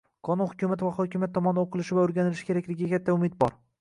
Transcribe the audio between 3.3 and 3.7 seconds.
bor